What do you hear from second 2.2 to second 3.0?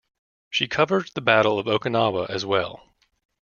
as well.